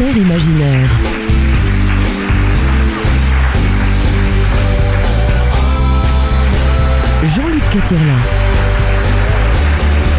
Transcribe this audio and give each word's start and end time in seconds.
imaginaire. 0.00 0.90
Jean-Luc 7.24 7.62
Caturla. 7.72 8.14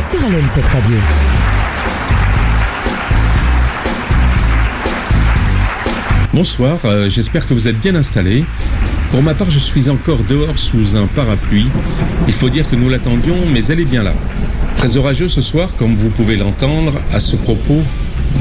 Sur 0.10 0.20
LM7 0.20 0.62
Radio. 0.74 0.96
Bonsoir, 6.34 6.80
euh, 6.84 7.10
j'espère 7.10 7.48
que 7.48 7.54
vous 7.54 7.70
êtes 7.70 7.80
bien 7.80 7.96
installés. 7.96 8.44
Pour 9.12 9.24
ma 9.24 9.34
part, 9.34 9.50
je 9.50 9.60
suis 9.60 9.90
encore 9.90 10.20
dehors 10.30 10.60
sous 10.60 10.98
un 10.98 11.06
parapluie. 11.08 11.70
Il 12.28 12.34
faut 12.34 12.50
dire 12.50 12.70
que 12.70 12.76
nous 12.76 12.90
l'attendions, 12.90 13.38
mais 13.54 13.64
elle 13.68 13.80
est 13.80 13.86
bien 13.86 14.04
là. 14.04 14.14
Très 14.76 14.98
orageux 14.98 15.30
ce 15.30 15.42
soir, 15.42 15.70
comme 15.78 15.96
vous 15.96 16.10
pouvez 16.10 16.36
l'entendre. 16.36 17.00
À 17.14 17.20
ce 17.22 17.38
propos, 17.38 17.82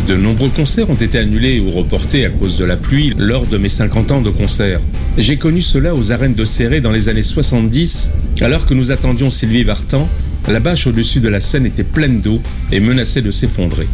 de 0.09 0.17
nombreux 0.17 0.49
concerts 0.49 0.89
ont 0.89 0.95
été 0.95 1.19
annulés 1.19 1.61
ou 1.61 1.71
reportés 1.71 2.25
à 2.25 2.31
cause 2.31 2.57
de 2.57 2.65
la 2.65 2.77
pluie 2.77 3.13
lors 3.19 3.47
de 3.47 3.59
mes 3.59 3.69
50 3.69 4.11
ans 4.13 4.21
de 4.23 4.31
concert. 4.31 4.81
J'ai 5.19 5.37
connu 5.37 5.61
cela 5.61 5.95
aux 5.95 6.13
arènes 6.13 6.35
de 6.35 6.45
Serré 6.45 6.81
dans 6.81 6.91
les 6.91 7.09
années 7.09 7.23
70, 7.23 8.11
alors 8.41 8.65
que 8.65 8.75
nous 8.75 8.91
attendions 8.91 9.31
Sylvie 9.31 9.65
Vartan. 9.65 10.09
La 10.49 10.61
bâche 10.61 10.87
au-dessus 10.87 11.21
de 11.21 11.29
la 11.29 11.41
scène 11.41 11.67
était 11.67 11.85
pleine 11.85 12.21
d'eau 12.21 12.41
et 12.73 12.81
menaçait 12.81 13.21
de 13.21 13.31
s'effondrer. 13.31 13.87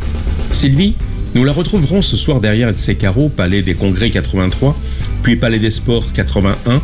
Sylvie, 0.53 0.95
nous 1.35 1.43
la 1.43 1.53
retrouverons 1.53 2.01
ce 2.01 2.17
soir 2.17 2.41
derrière 2.41 2.73
ses 2.73 2.95
carreaux, 2.95 3.29
Palais 3.29 3.63
des 3.63 3.75
Congrès 3.75 4.11
83, 4.11 4.79
puis 5.25 5.35
Palais 5.35 5.59
des 5.59 5.71
Sports 5.71 6.13
81. 6.13 6.81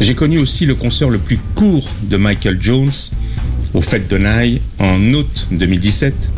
J'ai 0.00 0.14
connu 0.14 0.38
aussi 0.38 0.66
le 0.66 0.74
concert 0.74 1.08
le 1.08 1.18
plus 1.18 1.38
court 1.54 1.88
de 2.02 2.16
Michael 2.16 2.58
Jones, 2.60 2.90
au 3.74 3.80
Fête 3.80 4.08
de 4.08 4.18
Naï, 4.18 4.60
en 4.80 4.98
août 5.12 5.46
2017. 5.52 6.30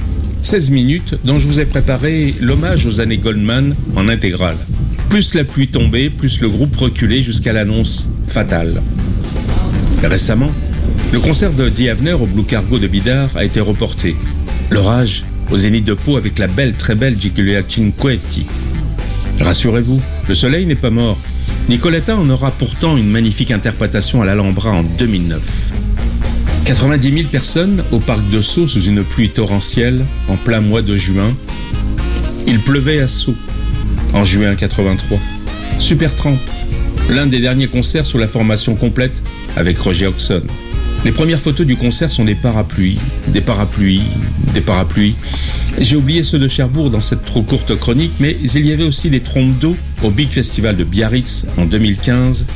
16 0.43 0.71
minutes 0.71 1.15
dont 1.25 1.39
je 1.39 1.47
vous 1.47 1.61
ai 1.61 1.65
préparé 1.65 2.35
l'hommage 2.41 2.87
aux 2.87 3.01
années 3.01 3.19
Goldman 3.19 3.75
en 3.97 4.09
intégrale. 4.09 4.57
Plus 5.09 5.35
la 5.35 5.45
pluie 5.45 5.69
tombait, 5.69 6.11
plus 6.11 6.41
le 6.41 6.49
groupe 6.49 6.77
reculait 6.77 7.23
jusqu'à 7.23 7.53
l'annonce 7.53 8.09
fatale. 8.27 8.83
Récemment, 10.03 10.51
le 11.13 11.21
concert 11.21 11.53
de 11.53 11.69
The 11.69 11.89
Avener 11.89 12.15
au 12.15 12.27
Blue 12.27 12.43
Cargo 12.43 12.79
de 12.79 12.89
Bidar 12.89 13.29
a 13.37 13.45
été 13.45 13.61
reporté. 13.61 14.17
L'orage 14.71 15.25
au 15.51 15.57
Zénith 15.57 15.85
de 15.85 15.95
Pau 15.95 16.17
avec 16.17 16.39
la 16.39 16.49
belle, 16.49 16.73
très 16.73 16.95
belle 16.95 17.17
Giulia 17.19 17.63
Cinquetti. 17.69 18.47
Rassurez-vous, 19.41 20.01
le 20.29 20.35
soleil 20.35 20.67
n'est 20.67 20.75
pas 20.75 20.91
mort. 20.91 21.19
Nicoletta 21.69 22.17
en 22.17 22.29
aura 22.31 22.51
pourtant 22.51 22.97
une 22.97 23.11
magnifique 23.11 23.51
interprétation 23.51 24.23
à 24.23 24.27
l'Alhambra 24.27 24.71
en 24.71 24.83
2009. 24.83 25.92
90 26.65 27.13
000 27.13 27.29
personnes 27.29 27.83
au 27.91 27.99
parc 27.99 28.29
de 28.31 28.41
Sceaux 28.41 28.69
sous 28.69 28.83
une 28.83 29.03
pluie 29.03 29.31
torrentielle 29.31 30.05
en 30.29 30.37
plein 30.37 30.61
mois 30.61 30.81
de 30.81 30.95
juin. 30.95 31.35
Il 32.47 32.61
pleuvait 32.61 33.01
à 33.01 33.09
Sceaux 33.09 33.35
en 34.13 34.25
juin 34.25 34.55
83. 34.55 35.19
Super 35.79 36.15
Tramp, 36.15 36.39
l'un 37.11 37.27
des 37.27 37.41
derniers 37.41 37.67
concerts 37.67 38.07
sous 38.07 38.19
la 38.19 38.29
formation 38.29 38.77
complète 38.77 39.23
avec 39.57 39.77
Roger 39.79 40.07
Oxon. 40.07 40.43
Les 41.05 41.11
premières 41.11 41.41
photos 41.41 41.67
du 41.67 41.75
concert 41.75 42.13
sont 42.13 42.25
des 42.25 42.37
parapluies, 42.37 42.99
des 43.27 43.41
parapluies, 43.41 44.03
des 44.55 44.61
parapluies. 44.61 45.17
J'ai 45.81 45.97
oublié 45.97 46.23
ceux 46.23 46.39
de 46.39 46.47
Cherbourg 46.47 46.91
dans 46.91 47.01
cette 47.01 47.25
trop 47.25 47.43
courte 47.43 47.77
chronique, 47.77 48.13
mais 48.21 48.37
il 48.41 48.67
y 48.67 48.73
avait 48.73 48.85
aussi 48.85 49.11
des 49.11 49.21
trompes 49.21 49.59
d'eau 49.59 49.77
au 50.05 50.11
Big 50.11 50.29
Festival 50.29 50.77
de 50.77 50.85
Biarritz 50.85 51.45
en 51.57 51.65
2015. 51.65 52.47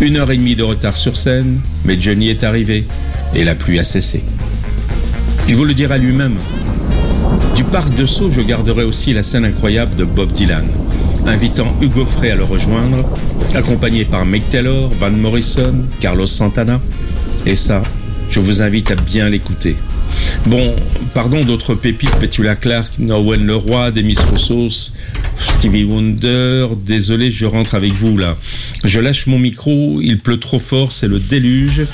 Une 0.00 0.16
heure 0.16 0.32
et 0.32 0.36
demie 0.36 0.56
de 0.56 0.64
retard 0.64 0.96
sur 0.96 1.16
scène, 1.16 1.60
mais 1.84 2.00
Johnny 2.00 2.30
est 2.30 2.42
arrivé 2.42 2.84
et 3.34 3.44
la 3.44 3.54
pluie 3.54 3.78
a 3.78 3.84
cessé. 3.84 4.22
Il 5.48 5.56
vous 5.56 5.64
le 5.64 5.74
dira 5.74 5.98
lui-même. 5.98 6.36
Du 7.56 7.64
parc 7.64 7.94
de 7.94 8.06
Sceaux, 8.06 8.30
je 8.30 8.40
garderai 8.40 8.84
aussi 8.84 9.12
la 9.12 9.22
scène 9.22 9.44
incroyable 9.44 9.94
de 9.96 10.04
Bob 10.04 10.32
Dylan, 10.32 10.66
invitant 11.26 11.74
Hugo 11.80 12.04
Frey 12.04 12.30
à 12.30 12.36
le 12.36 12.44
rejoindre, 12.44 13.08
accompagné 13.54 14.04
par 14.04 14.24
Mick 14.24 14.48
Taylor, 14.50 14.90
Van 14.98 15.10
Morrison, 15.10 15.74
Carlos 16.00 16.26
Santana, 16.26 16.80
et 17.46 17.56
ça, 17.56 17.82
je 18.30 18.40
vous 18.40 18.62
invite 18.62 18.90
à 18.90 18.96
bien 18.96 19.28
l'écouter. 19.28 19.76
Bon, 20.46 20.74
pardon 21.14 21.44
d'autres 21.44 21.74
pépites, 21.74 22.14
Petula 22.16 22.56
Clark, 22.56 22.98
Norwen 22.98 23.46
Leroy, 23.46 23.90
Demis 23.90 24.18
Roussos, 24.30 24.92
Stevie 25.38 25.84
Wonder, 25.84 26.68
désolé, 26.84 27.30
je 27.30 27.46
rentre 27.46 27.74
avec 27.74 27.92
vous 27.92 28.16
là. 28.16 28.36
Je 28.84 29.00
lâche 29.00 29.26
mon 29.26 29.38
micro, 29.38 30.00
il 30.00 30.18
pleut 30.18 30.38
trop 30.38 30.58
fort, 30.58 30.92
c'est 30.92 31.08
le 31.08 31.18
déluge. 31.18 31.86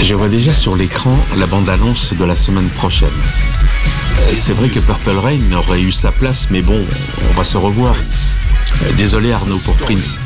Je 0.00 0.14
vois 0.14 0.28
déjà 0.28 0.52
sur 0.52 0.74
l'écran 0.74 1.16
la 1.36 1.46
bande-annonce 1.46 2.14
de 2.14 2.24
la 2.24 2.34
semaine 2.34 2.68
prochaine. 2.70 3.08
C'est 4.32 4.52
vrai 4.52 4.68
que 4.68 4.80
Purple 4.80 5.18
Rain 5.18 5.52
aurait 5.52 5.80
eu 5.80 5.92
sa 5.92 6.10
place, 6.10 6.48
mais 6.50 6.62
bon, 6.62 6.84
on 7.30 7.34
va 7.34 7.44
se 7.44 7.56
revoir. 7.56 7.94
Désolé 8.96 9.32
Arnaud 9.32 9.58
pour 9.58 9.76
Prince. 9.76 10.18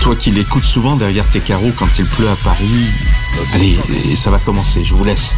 Toi 0.00 0.16
qui 0.16 0.30
l'écoutes 0.30 0.64
souvent 0.64 0.96
derrière 0.96 1.28
tes 1.28 1.40
carreaux 1.40 1.72
quand 1.76 1.98
il 1.98 2.06
pleut 2.06 2.28
à 2.28 2.36
Paris. 2.36 2.86
Allez, 3.54 3.78
ça 4.14 4.30
va 4.30 4.38
commencer, 4.38 4.82
je 4.82 4.94
vous 4.94 5.04
laisse. 5.04 5.36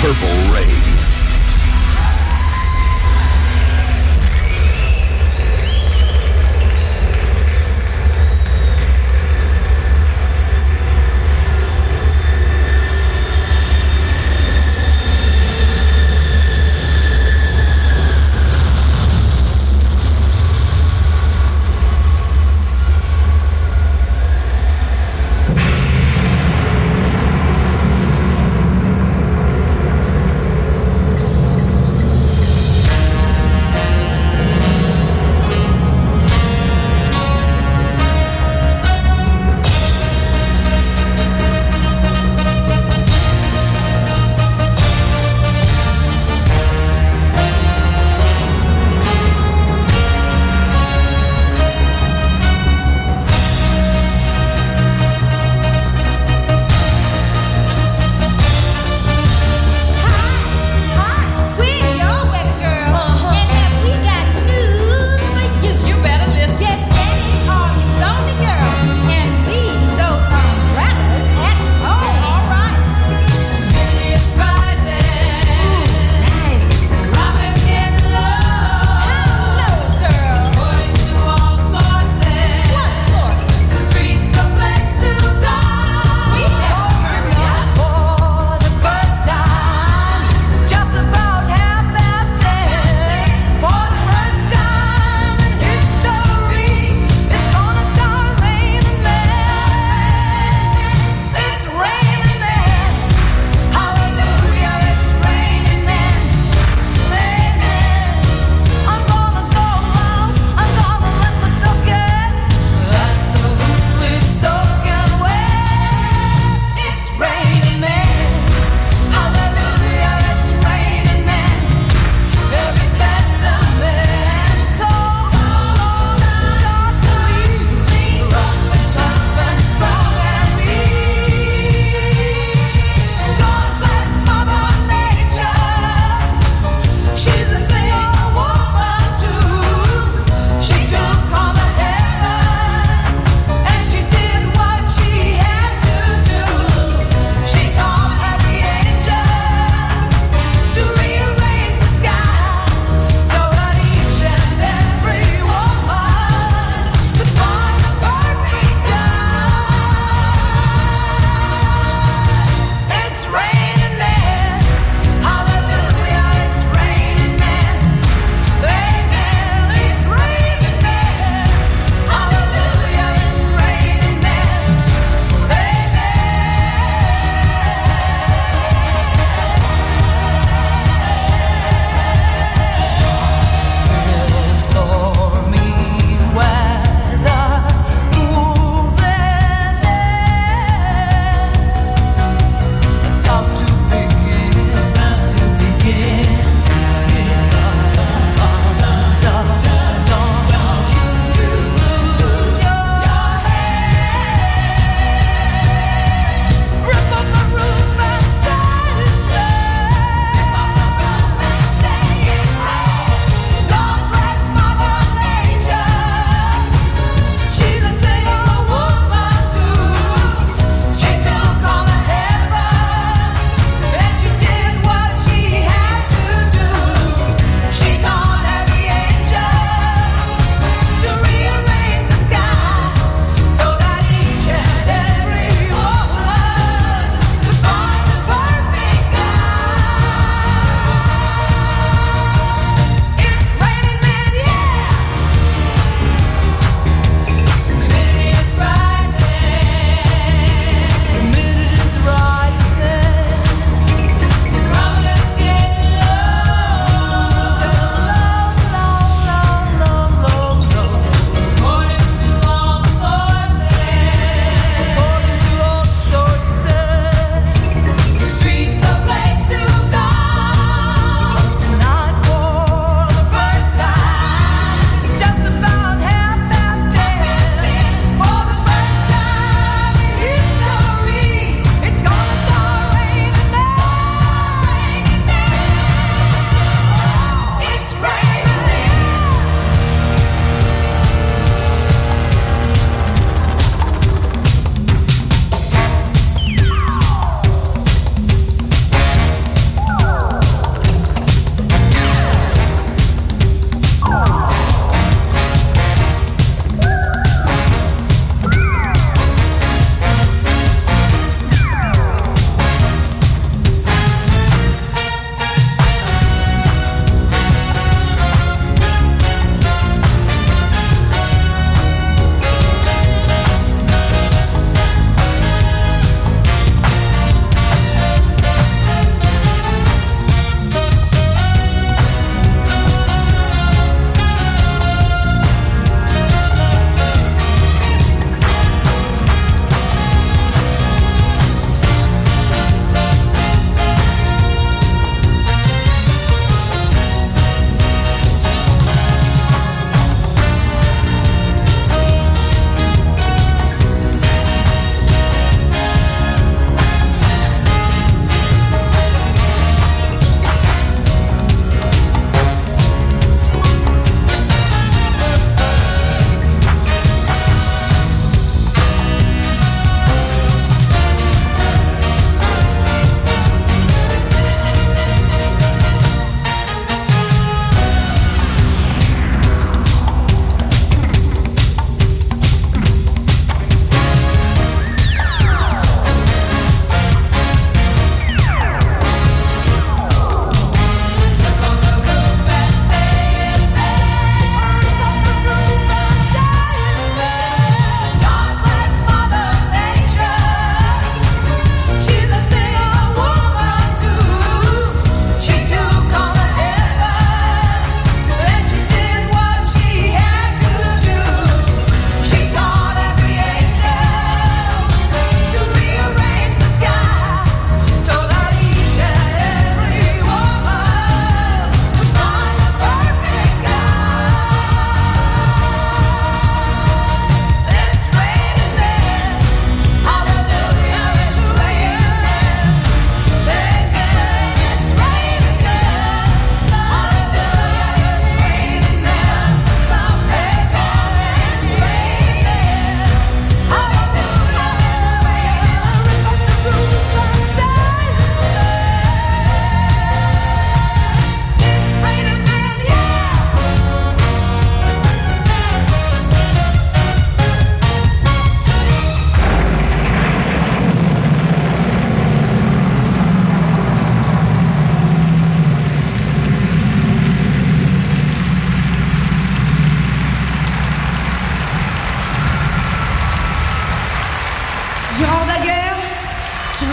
Purple 0.00 0.26
Rain. 0.52 0.95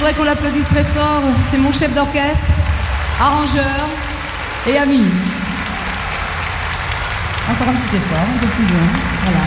Voudrais 0.04 0.18
qu'on 0.18 0.26
l'applaudisse 0.26 0.68
très 0.68 0.84
fort. 0.84 1.22
C'est 1.50 1.58
mon 1.58 1.72
chef 1.72 1.96
d'orchestre, 1.96 2.44
arrangeur 3.22 3.88
et 4.68 4.78
ami. 4.78 5.00
Encore 7.50 7.70
un 7.70 7.74
petit 7.74 7.96
effort, 7.96 8.18
un 8.20 8.38
peu 8.38 8.48
plus 8.48 8.66
loin. 8.66 8.88
Voilà. 9.24 9.40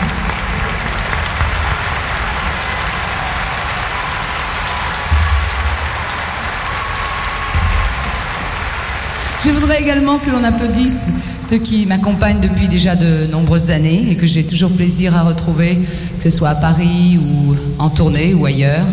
Je 9.45 9.51
voudrais 9.51 9.79
également 9.79 10.17
que 10.17 10.31
l'on 10.31 10.43
applaudisse 10.43 11.09
ceux 11.43 11.59
qui 11.59 11.85
m'accompagnent 11.85 12.39
depuis 12.39 12.67
déjà 12.67 12.95
de 12.95 13.27
nombreuses 13.27 13.69
années 13.69 14.07
et 14.09 14.15
que 14.15 14.25
j'ai 14.25 14.43
toujours 14.43 14.71
plaisir 14.71 15.15
à 15.15 15.21
retrouver, 15.21 15.77
que 16.17 16.23
ce 16.23 16.31
soit 16.31 16.49
à 16.49 16.55
Paris 16.55 17.19
ou 17.19 17.55
en 17.77 17.91
tournée 17.91 18.33
ou 18.33 18.47
ailleurs. 18.47 18.87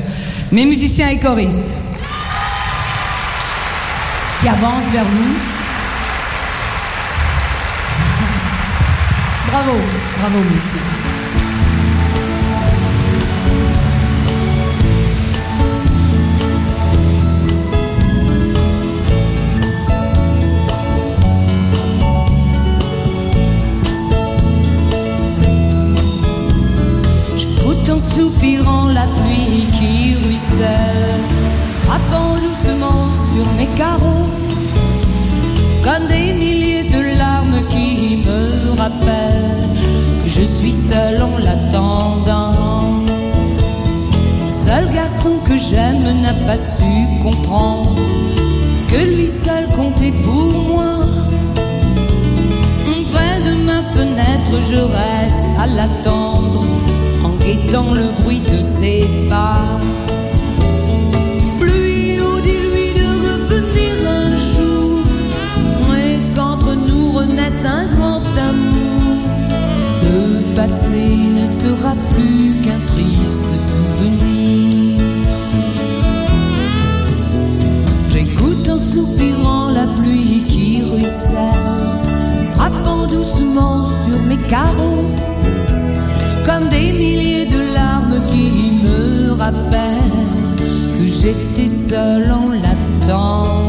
Mes 0.55 0.67
musiciens 0.67 1.09
et 1.09 1.19
choristes 1.19 1.77
qui 4.41 4.47
avancent 4.47 4.93
vers 4.93 5.05
nous. 5.05 5.35
Bravo, 9.51 9.73
bravo, 10.21 10.39
merci. 10.39 11.04
Frappant 31.95 32.35
doucement 32.35 33.07
sur 33.31 33.47
mes 33.57 33.67
carreaux, 33.77 34.29
comme 35.83 36.07
des 36.09 36.33
milliers 36.33 36.85
de 36.85 37.19
larmes 37.19 37.61
qui 37.69 38.17
me 38.27 38.77
rappellent 38.77 39.69
que 40.23 40.29
je 40.29 40.43
suis 40.43 40.73
seul 40.73 41.23
en 41.23 41.39
l'attendant. 41.39 43.05
Seul 44.49 44.91
garçon 44.93 45.35
que 45.47 45.57
j'aime 45.57 46.21
n'a 46.23 46.33
pas 46.47 46.57
su 46.57 47.23
comprendre 47.23 47.97
que 48.89 48.97
lui 49.17 49.27
seul 49.27 49.67
comptait 49.77 50.15
pour 50.23 50.53
moi. 50.71 50.93
Près 53.13 53.39
de 53.49 53.55
ma 53.65 53.81
fenêtre, 53.95 54.55
je 54.61 54.75
reste 54.75 55.47
à 55.57 55.69
l'attendre 55.69 56.65
dans 57.71 57.93
le 57.93 58.05
bruit 58.21 58.41
de 58.41 58.61
ses 58.61 59.07
pas. 59.29 59.79
Renaisse 67.15 67.65
un 67.65 67.87
grand 67.95 68.23
amour. 68.51 69.29
Le 70.03 70.55
passé 70.55 71.07
ne 71.39 71.47
sera 71.47 71.95
plus 72.15 72.61
qu'un 72.63 72.81
triste 72.87 73.53
souvenir. 73.71 75.01
J'écoute 78.11 78.69
en 78.69 78.79
soupirant 78.79 79.71
la 79.71 79.87
pluie 79.97 80.45
qui 80.49 80.83
ruisselle, 80.83 82.03
frappant 82.53 83.07
doucement 83.07 83.85
sur 84.05 84.21
mes 84.23 84.39
carreaux 84.49 85.11
comme 86.45 86.69
des 86.69 86.93
milliers 86.93 87.47
de 87.47 87.61
larmes 87.75 88.23
qui 88.27 88.73
me 88.85 89.33
rappellent 89.33 90.29
que 90.99 91.07
j'étais 91.07 91.69
seul 91.69 92.31
en 92.31 92.51
l'attendant. 92.51 93.64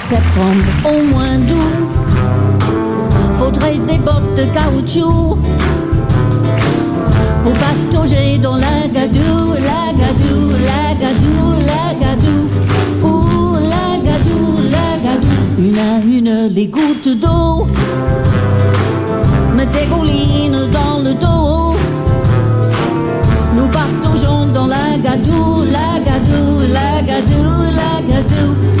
Septembre 0.00 0.64
au 0.84 1.02
moins 1.12 1.38
doux. 1.38 1.76
Faudrait 3.34 3.78
des 3.86 3.98
bottes 3.98 4.34
de 4.36 4.44
caoutchouc 4.54 5.38
pour 7.42 7.52
patauger 7.52 8.38
dans 8.38 8.56
la 8.56 8.86
gadoue, 8.92 9.54
la 9.70 9.92
gadoue, 10.00 10.52
la 10.70 10.94
gadoue, 11.02 11.56
la 11.66 11.94
gadoue. 12.00 12.48
Ouh, 13.02 13.56
la 13.74 13.98
gadoue, 14.04 14.58
la 14.70 14.88
gadoue. 15.04 15.46
Une 15.58 15.78
à 15.78 15.98
une, 16.04 16.52
les 16.54 16.66
gouttes 16.66 17.18
d'eau 17.20 17.66
me 19.56 19.64
dégoulinent 19.72 20.70
dans 20.72 20.98
le 21.02 21.14
dos. 21.14 21.74
Nous 23.56 23.68
pataugeons 23.68 24.46
dans 24.54 24.66
la 24.66 24.96
gadoue, 25.02 25.64
la 25.70 26.00
gadoue, 26.04 26.60
la 26.72 27.02
gadoue, 27.02 27.70
la 27.80 28.14
gadoue. 28.14 28.79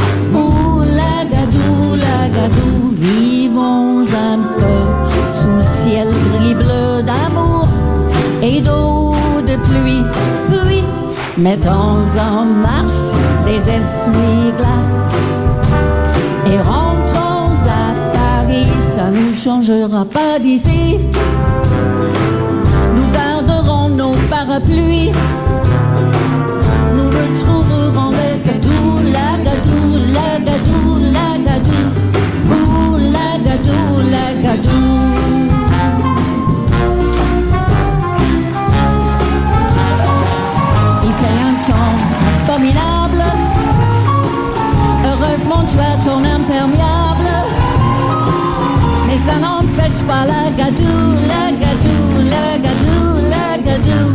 Gadoue. 2.40 2.94
Vivons 2.94 4.00
un 4.00 4.38
peu 4.58 4.80
sous 5.26 5.48
le 5.48 5.62
ciel 5.62 6.08
gris 6.38 6.54
bleu 6.54 7.02
d'amour 7.02 7.68
et 8.42 8.60
d'eau 8.62 9.14
de 9.46 9.56
pluie. 9.56 10.04
Puis, 10.48 10.82
mettons 11.36 12.00
en 12.18 12.44
marche 12.44 13.12
les 13.46 13.68
essuie-glaces 13.68 15.10
et 16.46 16.56
rentrons 16.58 17.52
à 17.66 17.92
Paris. 18.16 18.66
Ça 18.94 19.10
ne 19.10 19.34
changera 19.34 20.04
pas 20.06 20.38
d'ici. 20.38 20.98
Nous 22.94 23.08
garderons 23.12 23.88
nos 23.90 24.14
parapluies. 24.30 25.12
Nous 26.96 27.10
retrouverons 27.20 28.12
le 28.20 28.30
gadou, 28.46 28.82
la 29.12 29.30
gadou, 29.44 29.82
la 30.14 30.38
gadou, 30.38 30.98
la 31.12 31.38
gadou. 31.44 31.99
Heureusement, 45.04 45.64
tu 45.68 45.78
as 45.78 45.96
ton 46.04 46.18
imperméable. 46.18 47.30
Mais 49.06 49.18
ça 49.18 49.36
n'empêche 49.36 50.02
pas 50.06 50.24
la 50.24 50.50
gadou, 50.56 51.14
la 51.28 51.50
gadou, 51.62 52.02
la 52.28 52.58
gadou, 52.58 53.04
la 53.30 53.58
gadou. 53.58 54.06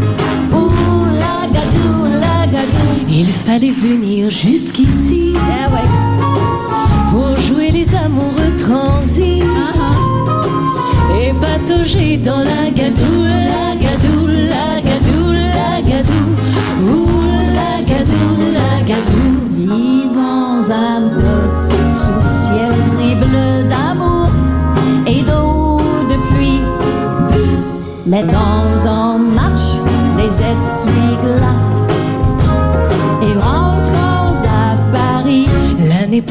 Ouh, 0.53 1.05
la 1.19 1.47
gadou, 1.47 2.05
la 2.19 2.45
gadou. 2.47 2.89
Il 3.09 3.27
fallait 3.27 3.71
venir 3.71 4.29
jusqu'ici. 4.29 5.33
Ouais. 5.33 6.84
Pour 7.15 7.38
jouer 7.38 7.72
les 7.72 7.95
amoureux 7.95 8.57
transis. 8.57 9.39
Uh-huh. 9.39 11.22
Et 11.22 11.31
patauger 11.39 12.17
dans 12.17 12.39
la 12.39 12.69
gadou, 12.75 13.34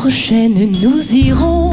prochaine, 0.04 0.70
nous 0.82 1.14
irons 1.14 1.63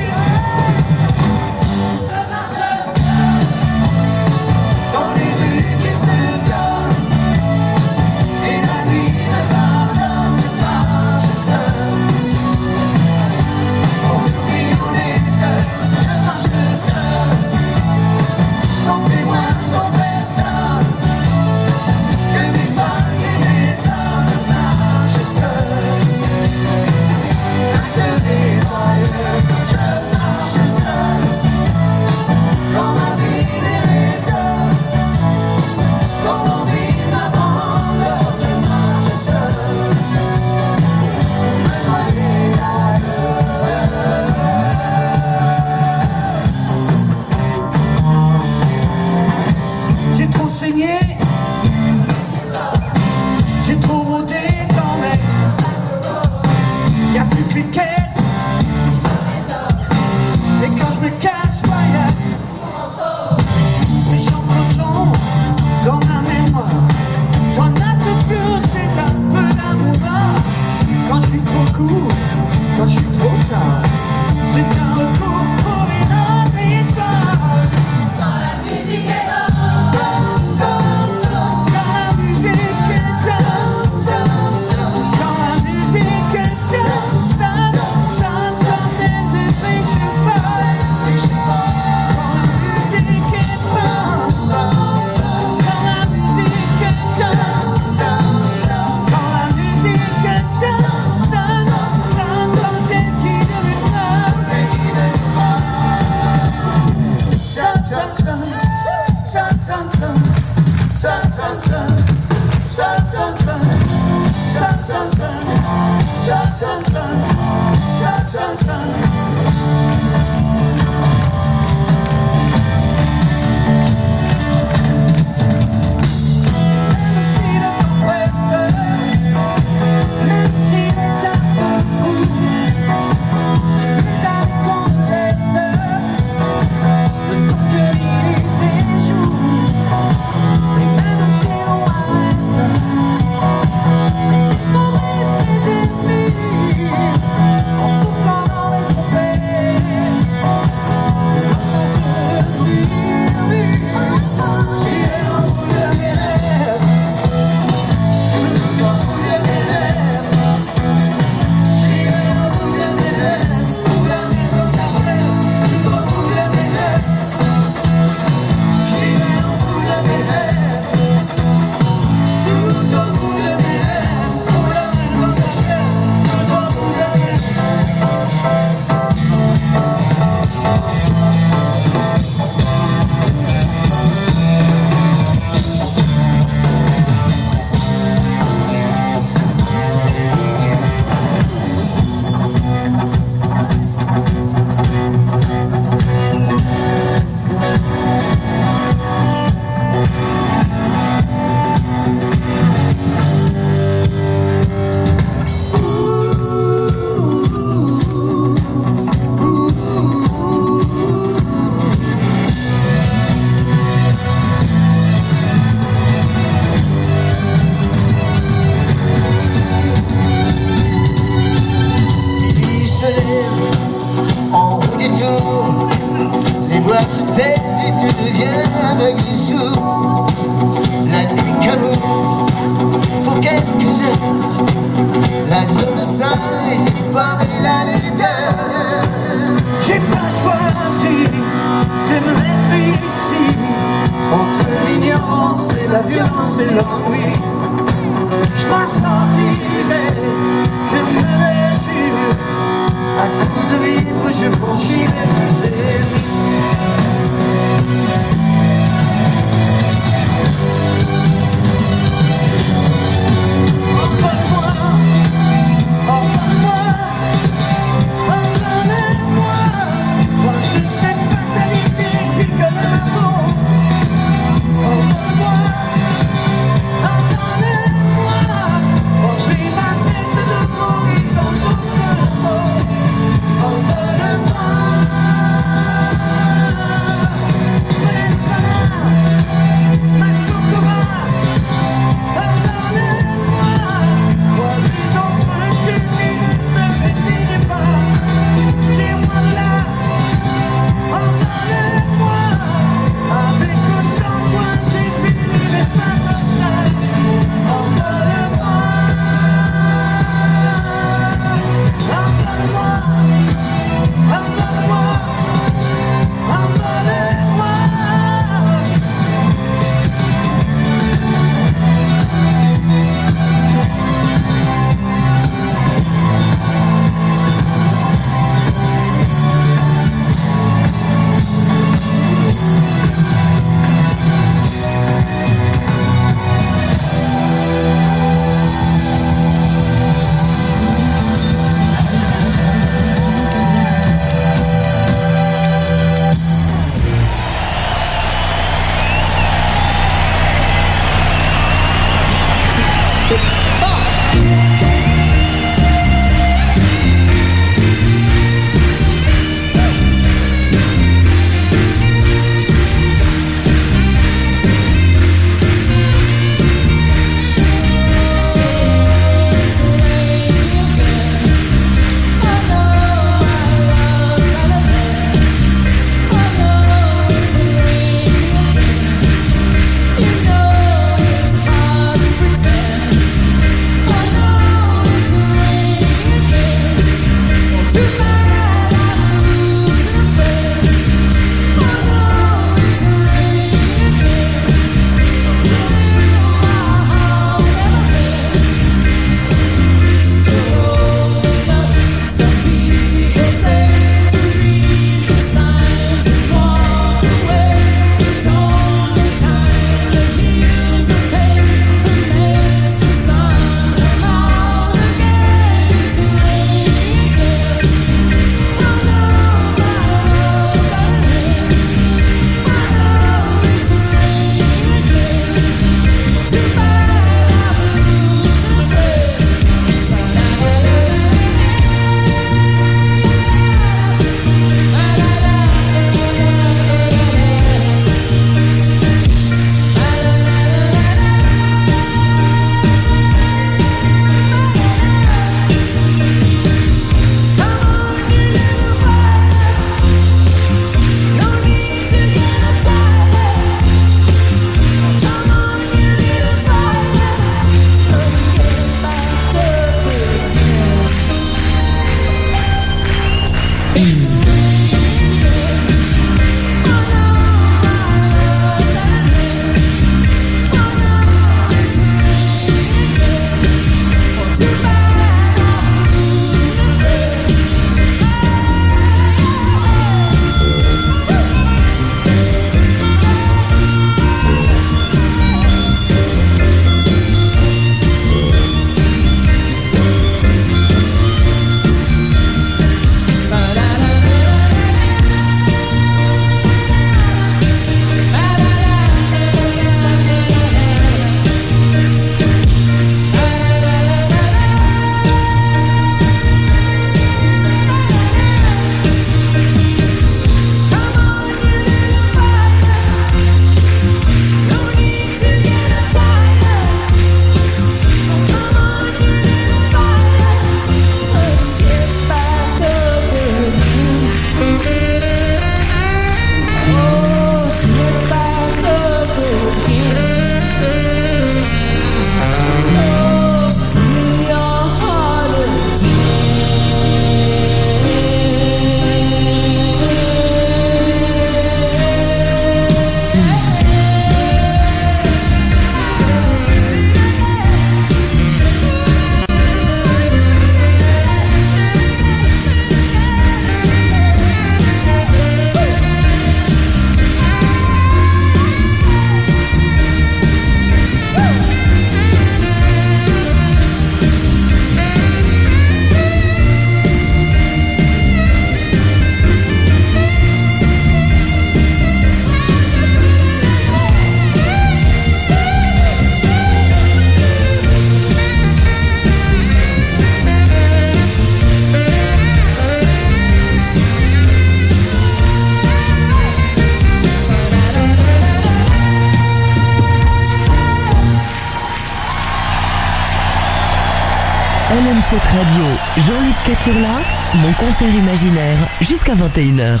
LM7 594.92 595.38
Radio, 595.56 595.84
Jean-Luc 596.18 596.54
Caturla, 596.66 597.18
mon 597.54 597.72
concert 597.72 598.14
imaginaire 598.14 598.76
jusqu'à 599.00 599.34
21h. 599.34 600.00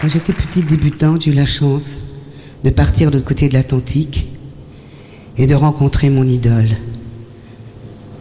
Quand 0.00 0.08
j'étais 0.08 0.32
petite 0.32 0.64
débutante, 0.64 1.20
j'ai 1.20 1.32
eu 1.32 1.34
la 1.34 1.44
chance 1.44 1.98
de 2.64 2.70
partir 2.70 3.10
de 3.10 3.16
l'autre 3.16 3.28
côté 3.28 3.50
de 3.50 3.52
l'Atlantique 3.52 4.26
et 5.36 5.46
de 5.46 5.54
rencontrer 5.54 6.08
mon 6.08 6.26
idole. 6.26 6.70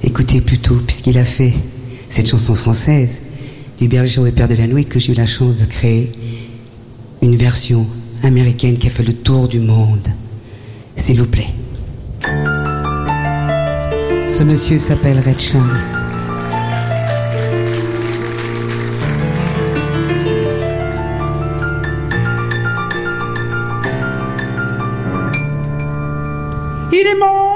Écoutez 0.04 0.42
plutôt, 0.42 0.76
puisqu'il 0.86 1.18
a 1.18 1.24
fait 1.24 1.54
cette 2.10 2.28
chanson 2.28 2.56
française, 2.56 3.22
Bergeau 3.80 4.26
et 4.26 4.34
Père 4.34 4.50
de 4.50 4.56
la 4.56 4.68
Nuit, 4.68 4.84
que 4.84 5.00
j'ai 5.00 5.14
eu 5.14 5.16
la 5.16 5.28
chance 5.28 5.60
de 5.60 5.66
créer 5.66 6.12
une 7.22 7.38
version 7.38 7.88
américaine 8.22 8.78
qui 8.78 8.88
a 8.88 8.92
fait 8.92 9.04
le 9.04 9.14
tour 9.14 9.48
du 9.48 9.62
monde. 9.62 10.10
S'il 10.98 11.20
vous 11.20 11.28
plaît. 11.28 11.54
Ce 14.30 14.44
monsieur 14.44 14.78
s'appelle 14.78 15.20
Red 15.20 15.40
Charles. 15.40 15.84
Il 26.92 27.08
est 27.08 27.20
mort 27.20 27.49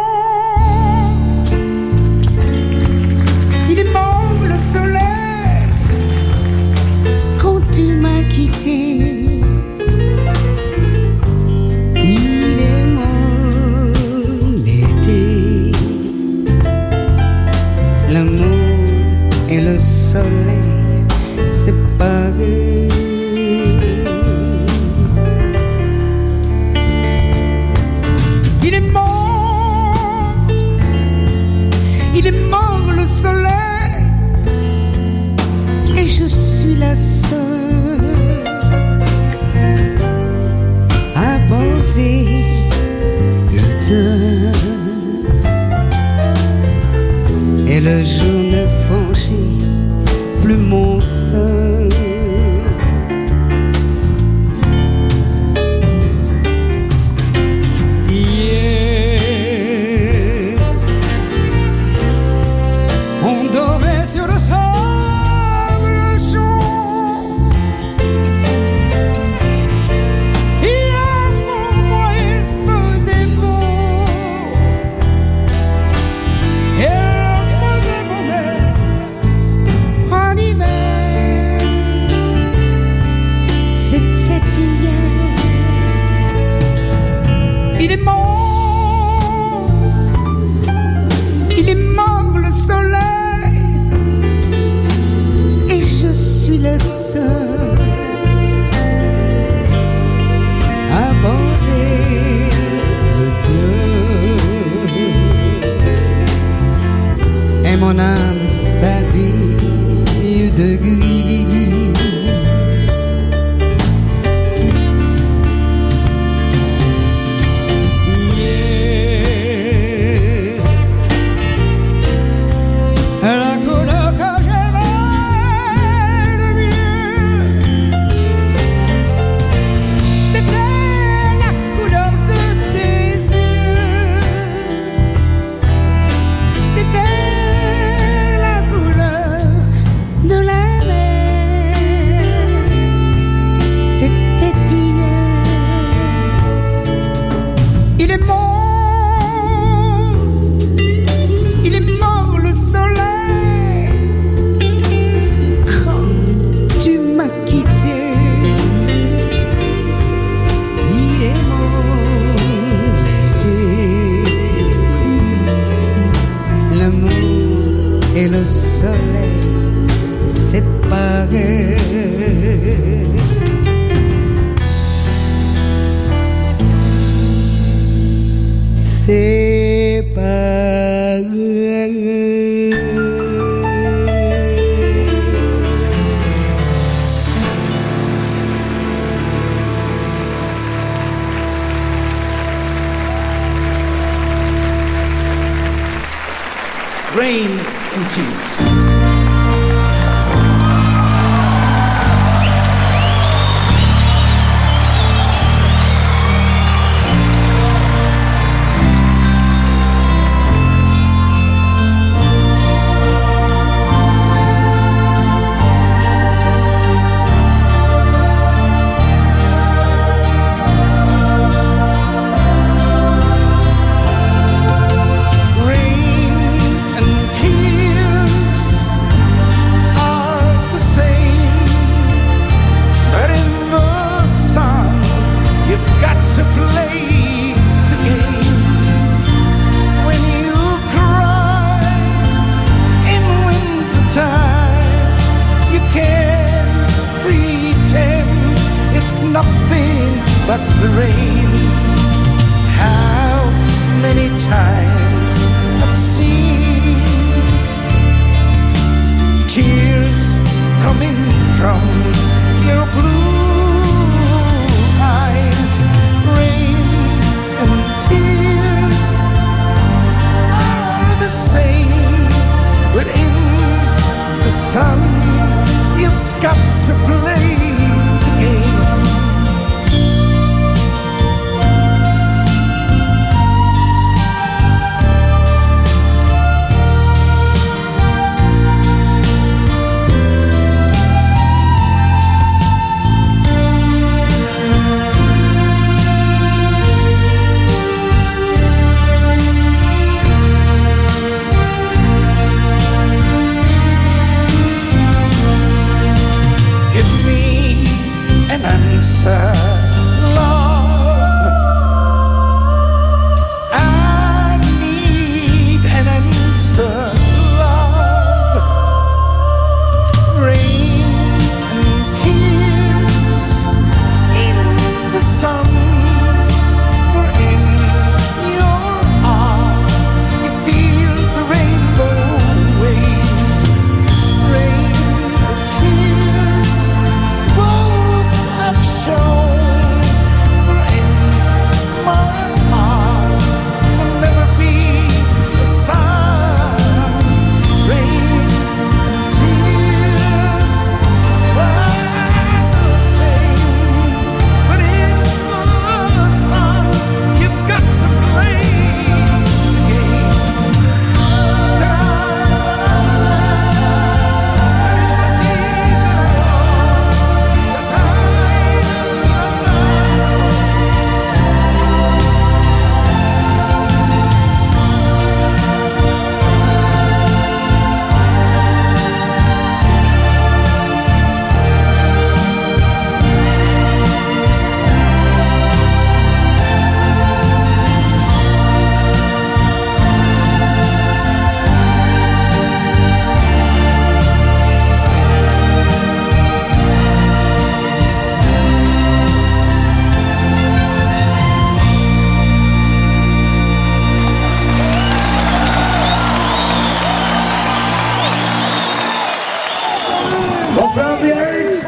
Bonsoir 410.95 411.17
Biarritz 411.23 411.85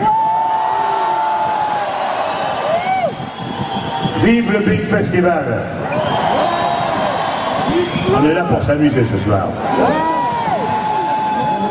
Vive 4.24 4.52
le 4.52 4.60
Big 4.60 4.82
Festival 4.82 5.46
On 8.18 8.26
est 8.26 8.34
là 8.34 8.44
pour 8.46 8.64
s'amuser 8.64 9.06
ce 9.06 9.18
soir. 9.20 9.48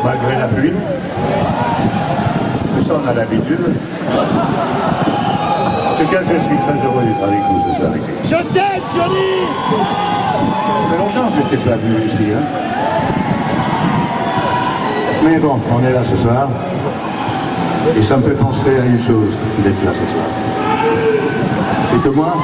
Malgré 0.05 0.39
la 0.39 0.47
pluie. 0.47 0.74
Mais 2.76 2.85
ça 2.85 2.95
on 3.03 3.09
a 3.09 3.12
l'habitude. 3.14 3.66
En 5.91 5.97
tout 5.97 6.07
cas, 6.07 6.22
je 6.22 6.39
suis 6.39 6.57
très 6.59 6.87
heureux 6.87 7.03
d'être 7.03 7.24
avec 7.24 7.41
vous 7.49 7.68
ce 7.68 7.76
soir 7.76 7.97
ici. 7.97 8.11
Je 8.26 8.55
t'aime, 8.55 8.82
Johnny 8.95 9.43
Ça 10.70 10.91
fait 10.93 10.99
longtemps 10.99 11.30
que 11.30 11.35
je 11.35 11.41
n'étais 11.43 11.68
pas 11.68 11.76
venu 11.76 12.07
ici. 12.07 12.32
Hein. 12.32 12.45
Mais 15.24 15.39
bon, 15.39 15.59
on 15.74 15.85
est 15.85 15.93
là 15.93 16.05
ce 16.05 16.16
soir. 16.16 16.49
Et 17.87 18.03
ça 18.03 18.16
me 18.16 18.22
fait 18.22 18.30
penser 18.30 18.78
à 18.80 18.87
une 18.87 18.99
chose 18.99 19.35
d'être 19.62 19.85
là 19.85 19.93
ce 19.93 20.07
soir. 20.12 20.24
C'est 21.93 22.03
que 22.03 22.14
moi, 22.14 22.35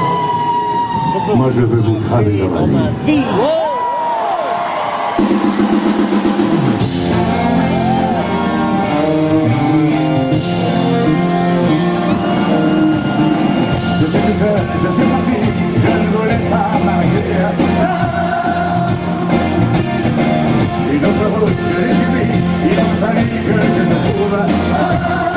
moi 1.34 1.48
je 1.50 1.62
veux 1.62 1.80
vous 1.80 1.98
graver 2.08 2.38
dans 2.38 2.60
la 2.60 2.90
vie. 3.06 3.22
Je, 14.40 14.92
suis 14.96 15.04
parti, 15.04 15.36
je 15.76 15.90
ne 15.90 16.16
voulais 16.16 16.40
pas 16.50 16.70
m'arrêter. 16.84 17.20
Une 20.92 21.04
autre 21.04 21.26
route, 21.38 21.58
je 21.68 21.76
l'ai 21.80 21.92
suivie, 21.92 22.40
il 22.72 22.78
a 22.78 22.84
fallu 23.00 23.24
que 23.26 23.52
je 23.52 23.82
te 23.82 23.96
trouve. 24.08 25.29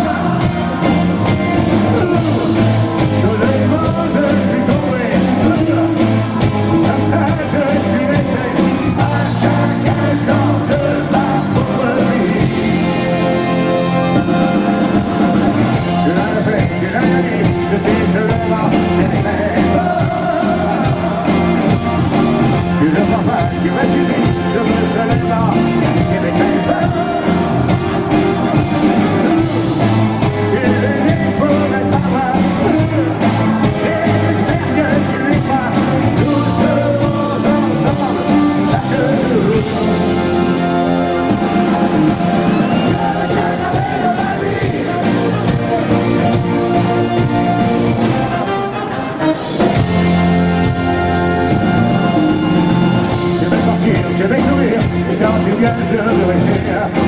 You're 53.42 53.50
making 53.50 53.80
me, 53.82 53.94
you're 54.20 54.30
making 54.30 54.58
me, 54.60 55.16
don't 55.18 55.46
you 55.48 55.60
get. 55.60 57.03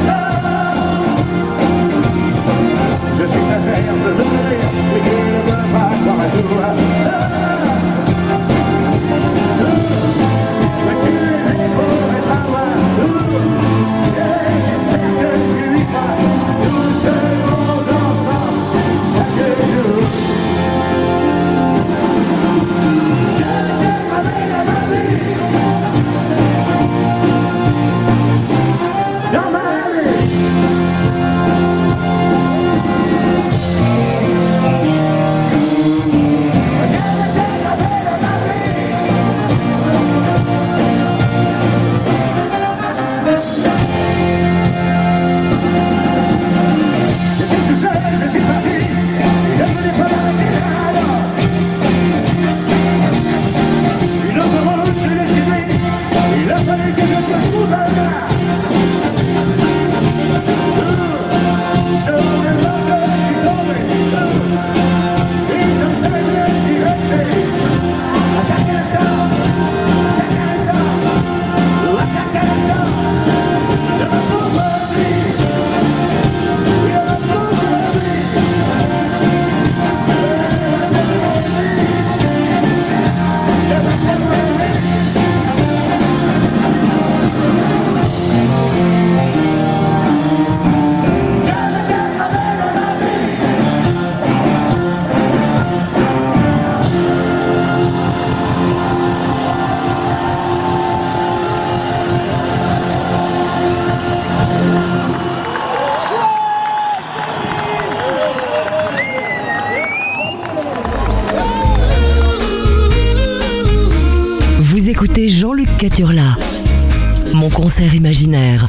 Mon 117.33 117.49
concert 117.51 117.93
imaginaire 117.93 118.65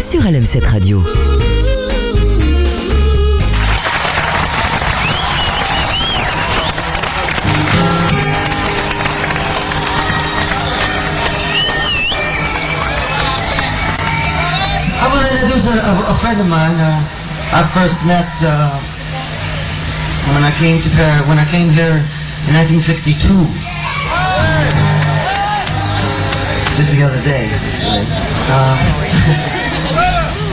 sur 0.00 0.22
LM7 0.22 0.66
Radio. 0.66 1.00
I 15.00 15.06
want 15.06 15.22
to 15.30 15.46
a, 15.70 15.82
a, 15.86 16.10
a 16.10 16.14
friend 16.14 16.40
of 16.40 16.48
mine. 16.48 16.74
Uh, 16.80 17.00
I 17.52 17.62
first 17.74 18.04
met 18.04 18.26
uh, 18.42 18.70
when 20.34 20.42
I 20.42 20.50
came 20.58 20.80
to 20.80 20.90
Paris, 20.96 21.28
when 21.28 21.38
I 21.38 21.44
came 21.44 21.70
here 21.70 22.02
in 22.48 22.54
1962. 22.54 23.63
Just 26.84 26.96
the 26.98 27.02
other 27.02 27.22
day. 27.22 27.48
Um, 28.52 28.76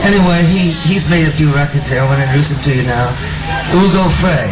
anyway, 0.08 0.40
he, 0.48 0.72
he's 0.88 1.06
made 1.10 1.28
a 1.28 1.30
few 1.30 1.52
records 1.52 1.90
here. 1.90 2.00
I 2.00 2.04
want 2.06 2.20
to 2.20 2.22
introduce 2.22 2.52
him 2.52 2.62
to 2.62 2.74
you 2.74 2.84
now. 2.84 3.10
Ugo 3.74 4.08
Frey. 4.08 4.48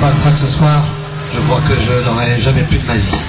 Pas 0.00 0.12
train 0.12 0.30
ce 0.30 0.46
soir, 0.46 0.82
que 1.68 1.74
je 1.78 2.04
n'aurai 2.04 2.36
jamais 2.38 2.62
plus 2.62 2.78
de 2.78 2.86
ma 2.86 2.94
vie. 2.94 3.22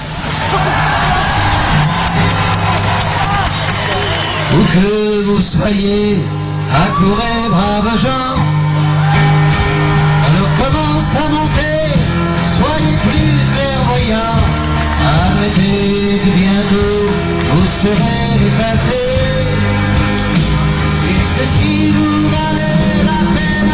Où 4.53 4.63
que 4.73 5.23
vous 5.25 5.41
soyez, 5.41 6.23
accourez, 6.73 7.49
braves 7.49 7.97
gens. 8.05 8.35
Alors 10.27 10.49
commence 10.61 11.11
à 11.23 11.29
monter, 11.29 11.79
soyez 12.57 12.97
plus 13.07 13.35
clairvoyants. 13.53 14.41
Arrêtez 15.23 16.19
que 16.23 16.31
bientôt 16.41 17.01
vous 17.49 17.65
serez 17.81 18.39
dépassés. 18.43 19.09
Et 21.11 21.23
que 21.35 21.45
si 21.55 21.91
vous 21.91 22.15
valez 22.35 23.03
la 23.09 23.21
peine 23.35 23.73